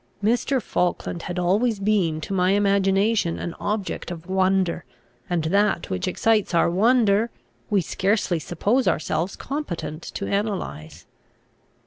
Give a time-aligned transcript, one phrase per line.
[0.23, 0.59] Mr.
[0.59, 4.83] Falkland had always been to my imagination an object of wonder,
[5.29, 7.29] and that which excites our wonder
[7.69, 11.05] we scarcely suppose ourselves competent to analyse.